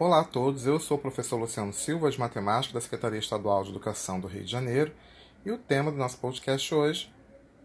Olá 0.00 0.20
a 0.20 0.24
todos, 0.24 0.64
eu 0.64 0.78
sou 0.78 0.96
o 0.96 1.00
professor 1.00 1.36
Luciano 1.36 1.72
Silva, 1.72 2.08
de 2.08 2.20
Matemática 2.20 2.72
da 2.72 2.80
Secretaria 2.80 3.18
Estadual 3.18 3.64
de 3.64 3.70
Educação 3.70 4.20
do 4.20 4.28
Rio 4.28 4.44
de 4.44 4.52
Janeiro, 4.52 4.94
e 5.44 5.50
o 5.50 5.58
tema 5.58 5.90
do 5.90 5.96
nosso 5.96 6.18
podcast 6.18 6.72
hoje, 6.72 7.12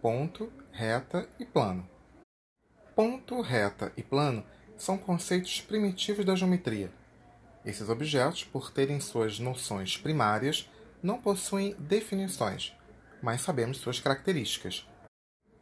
ponto, 0.02 0.52
reta 0.72 1.30
e 1.40 1.46
plano. 1.46 1.88
Ponto, 2.96 3.40
reta 3.40 3.94
e 3.96 4.02
plano 4.02 4.44
são 4.76 4.98
conceitos 4.98 5.62
primitivos 5.62 6.26
da 6.26 6.36
geometria. 6.36 6.92
Esses 7.64 7.88
objetos, 7.88 8.44
por 8.44 8.72
terem 8.72 9.00
suas 9.00 9.38
noções 9.38 9.96
primárias, 9.96 10.68
não 11.04 11.22
possuem 11.22 11.76
definições, 11.78 12.76
mas 13.22 13.42
sabemos 13.42 13.78
suas 13.78 14.00
características. 14.00 14.88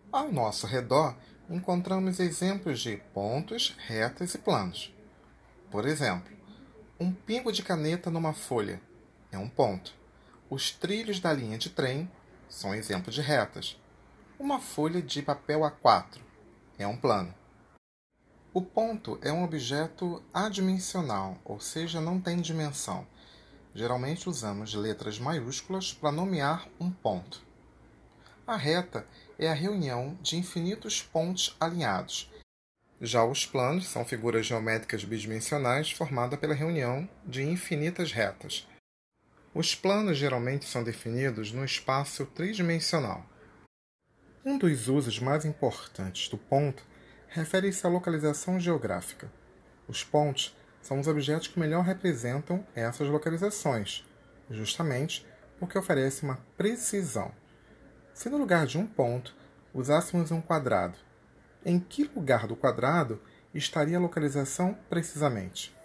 Ao 0.09 0.31
nosso 0.31 0.65
redor, 0.65 1.17
encontramos 1.49 2.21
exemplos 2.21 2.79
de 2.79 2.95
pontos, 3.13 3.75
retas 3.77 4.35
e 4.35 4.37
planos. 4.37 4.95
Por 5.69 5.85
exemplo, 5.85 6.40
um 7.01 7.11
pingo 7.11 7.51
de 7.51 7.63
caneta 7.63 8.11
numa 8.11 8.31
folha 8.31 8.79
é 9.31 9.37
um 9.37 9.49
ponto. 9.49 9.91
Os 10.47 10.69
trilhos 10.69 11.19
da 11.19 11.33
linha 11.33 11.57
de 11.57 11.71
trem 11.71 12.07
são 12.47 12.75
exemplo 12.75 13.11
de 13.11 13.21
retas. 13.21 13.75
Uma 14.37 14.59
folha 14.59 15.01
de 15.01 15.19
papel 15.23 15.61
A4 15.61 16.19
é 16.77 16.85
um 16.85 16.95
plano. 16.95 17.33
O 18.53 18.61
ponto 18.61 19.17
é 19.23 19.33
um 19.33 19.43
objeto 19.43 20.21
adimensional, 20.31 21.39
ou 21.43 21.59
seja, 21.59 21.99
não 21.99 22.21
tem 22.21 22.39
dimensão. 22.39 23.07
Geralmente 23.73 24.29
usamos 24.29 24.75
letras 24.75 25.17
maiúsculas 25.17 25.91
para 25.91 26.11
nomear 26.11 26.67
um 26.79 26.91
ponto. 26.91 27.41
A 28.45 28.55
reta 28.55 29.07
é 29.39 29.49
a 29.49 29.55
reunião 29.55 30.15
de 30.21 30.37
infinitos 30.37 31.01
pontos 31.01 31.55
alinhados 31.59 32.30
já 33.03 33.25
os 33.25 33.47
planos 33.47 33.87
são 33.87 34.05
figuras 34.05 34.45
geométricas 34.45 35.03
bidimensionais 35.03 35.91
formadas 35.91 36.39
pela 36.39 36.53
reunião 36.53 37.09
de 37.25 37.41
infinitas 37.41 38.11
retas. 38.11 38.67
Os 39.55 39.73
planos 39.73 40.19
geralmente 40.19 40.65
são 40.65 40.83
definidos 40.83 41.51
no 41.51 41.65
espaço 41.65 42.27
tridimensional. 42.27 43.25
Um 44.45 44.55
dos 44.55 44.87
usos 44.87 45.19
mais 45.19 45.45
importantes 45.45 46.29
do 46.29 46.37
ponto 46.37 46.85
refere-se 47.27 47.85
à 47.87 47.89
localização 47.89 48.59
geográfica. 48.59 49.31
Os 49.87 50.03
pontos 50.03 50.55
são 50.79 50.99
os 50.99 51.07
objetos 51.07 51.47
que 51.47 51.59
melhor 51.59 51.83
representam 51.83 52.65
essas 52.75 53.07
localizações, 53.07 54.05
justamente 54.47 55.25
porque 55.59 55.77
oferecem 55.77 56.29
uma 56.29 56.39
precisão. 56.55 57.31
Se 58.13 58.29
no 58.29 58.37
lugar 58.37 58.67
de 58.67 58.77
um 58.77 58.85
ponto 58.85 59.35
usássemos 59.73 60.29
um 60.29 60.41
quadrado 60.41 60.97
em 61.65 61.79
que 61.79 62.03
lugar 62.15 62.47
do 62.47 62.55
quadrado 62.55 63.21
estaria 63.53 63.97
a 63.97 64.01
localização 64.01 64.77
precisamente. 64.89 65.75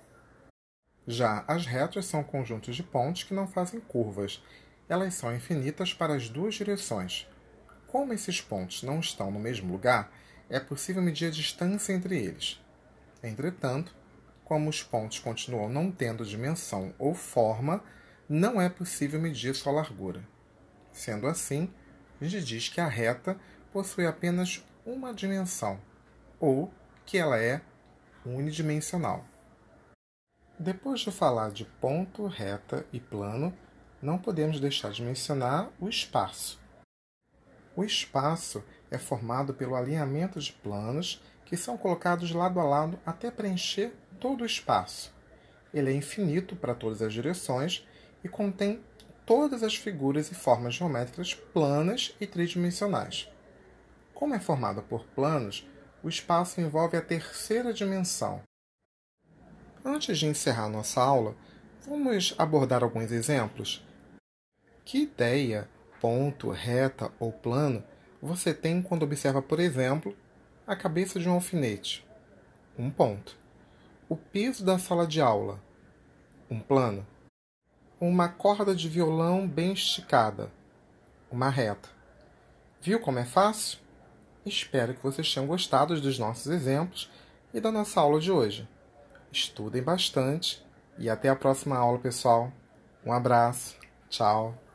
Já 1.06 1.44
as 1.46 1.66
retas 1.66 2.06
são 2.06 2.22
conjuntos 2.24 2.74
de 2.74 2.82
pontos 2.82 3.22
que 3.22 3.34
não 3.34 3.46
fazem 3.46 3.80
curvas. 3.80 4.42
Elas 4.88 5.14
são 5.14 5.34
infinitas 5.34 5.94
para 5.94 6.14
as 6.14 6.28
duas 6.28 6.54
direções. 6.54 7.28
Como 7.86 8.12
esses 8.12 8.40
pontos 8.40 8.82
não 8.82 8.98
estão 8.98 9.30
no 9.30 9.38
mesmo 9.38 9.72
lugar, 9.72 10.12
é 10.50 10.58
possível 10.58 11.02
medir 11.02 11.28
a 11.28 11.30
distância 11.30 11.92
entre 11.92 12.18
eles. 12.18 12.60
Entretanto, 13.22 13.94
como 14.44 14.68
os 14.68 14.82
pontos 14.82 15.18
continuam 15.18 15.68
não 15.68 15.90
tendo 15.90 16.24
dimensão 16.24 16.94
ou 16.98 17.14
forma, 17.14 17.82
não 18.28 18.60
é 18.60 18.68
possível 18.68 19.20
medir 19.20 19.54
sua 19.54 19.72
largura. 19.72 20.22
Sendo 20.92 21.26
assim, 21.26 21.70
a 22.20 22.24
gente 22.24 22.44
diz 22.44 22.68
que 22.68 22.80
a 22.80 22.88
reta 22.88 23.38
possui 23.72 24.06
apenas 24.06 24.64
uma 24.86 25.12
dimensão, 25.12 25.80
ou 26.38 26.72
que 27.04 27.18
ela 27.18 27.36
é 27.38 27.60
unidimensional. 28.24 29.24
Depois 30.58 31.00
de 31.00 31.10
falar 31.10 31.50
de 31.50 31.64
ponto, 31.64 32.26
reta 32.26 32.86
e 32.92 33.00
plano, 33.00 33.52
não 34.00 34.16
podemos 34.16 34.60
deixar 34.60 34.92
de 34.92 35.02
mencionar 35.02 35.70
o 35.80 35.88
espaço. 35.88 36.60
O 37.74 37.84
espaço 37.84 38.64
é 38.90 38.96
formado 38.96 39.52
pelo 39.52 39.74
alinhamento 39.74 40.38
de 40.40 40.52
planos 40.52 41.20
que 41.44 41.56
são 41.56 41.76
colocados 41.76 42.30
lado 42.30 42.60
a 42.60 42.64
lado 42.64 42.98
até 43.04 43.30
preencher 43.30 43.92
todo 44.20 44.42
o 44.42 44.46
espaço. 44.46 45.12
Ele 45.74 45.90
é 45.90 45.94
infinito 45.94 46.56
para 46.56 46.74
todas 46.74 47.02
as 47.02 47.12
direções 47.12 47.86
e 48.24 48.28
contém 48.28 48.80
todas 49.26 49.62
as 49.62 49.74
figuras 49.74 50.30
e 50.30 50.34
formas 50.34 50.74
geométricas 50.74 51.34
planas 51.34 52.14
e 52.20 52.26
tridimensionais. 52.26 53.28
Como 54.16 54.34
é 54.34 54.40
formada 54.40 54.80
por 54.80 55.04
planos, 55.08 55.68
o 56.02 56.08
espaço 56.08 56.58
envolve 56.58 56.96
a 56.96 57.02
terceira 57.02 57.70
dimensão. 57.70 58.40
Antes 59.84 60.18
de 60.18 60.24
encerrar 60.24 60.70
nossa 60.70 61.02
aula, 61.02 61.36
vamos 61.86 62.34
abordar 62.38 62.82
alguns 62.82 63.12
exemplos. 63.12 63.86
Que 64.86 65.02
ideia, 65.02 65.68
ponto, 66.00 66.48
reta 66.48 67.12
ou 67.20 67.30
plano 67.30 67.84
você 68.22 68.54
tem 68.54 68.80
quando 68.80 69.02
observa, 69.02 69.42
por 69.42 69.60
exemplo, 69.60 70.16
a 70.66 70.74
cabeça 70.74 71.20
de 71.20 71.28
um 71.28 71.34
alfinete? 71.34 72.02
Um 72.78 72.90
ponto. 72.90 73.36
O 74.08 74.16
piso 74.16 74.64
da 74.64 74.78
sala 74.78 75.06
de 75.06 75.20
aula? 75.20 75.62
Um 76.50 76.58
plano. 76.58 77.06
Uma 78.00 78.30
corda 78.30 78.74
de 78.74 78.88
violão 78.88 79.46
bem 79.46 79.74
esticada? 79.74 80.50
Uma 81.30 81.50
reta. 81.50 81.90
Viu 82.80 82.98
como 82.98 83.18
é 83.18 83.24
fácil? 83.26 83.84
Espero 84.46 84.94
que 84.94 85.02
vocês 85.02 85.34
tenham 85.34 85.48
gostado 85.48 86.00
dos 86.00 86.20
nossos 86.20 86.46
exemplos 86.46 87.10
e 87.52 87.60
da 87.60 87.72
nossa 87.72 88.00
aula 88.00 88.20
de 88.20 88.30
hoje. 88.30 88.68
Estudem 89.32 89.82
bastante 89.82 90.64
e 90.96 91.10
até 91.10 91.28
a 91.28 91.34
próxima 91.34 91.76
aula, 91.76 91.98
pessoal. 91.98 92.52
Um 93.04 93.12
abraço. 93.12 93.76
Tchau. 94.08 94.65